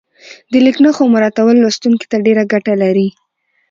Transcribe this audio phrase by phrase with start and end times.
[0.51, 3.07] د لیک نښو مراعاتول لوستونکي ته ډېره ګټه لري.